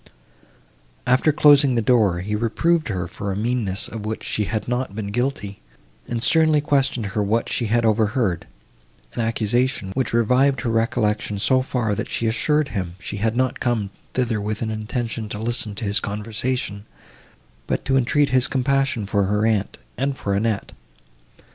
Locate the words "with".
14.41-14.63